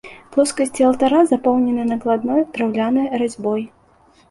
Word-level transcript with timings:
Плоскасці 0.35 0.85
алтара 0.87 1.19
запоўнены 1.33 1.85
накладной 1.91 2.41
драўлянай 2.57 3.07
разьбой. 3.25 3.71